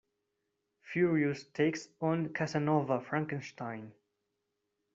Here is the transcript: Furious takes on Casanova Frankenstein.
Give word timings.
Furious 0.81 1.43
takes 1.53 1.87
on 2.01 2.33
Casanova 2.33 2.99
Frankenstein. 3.01 3.91